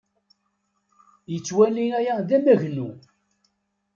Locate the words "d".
2.27-2.29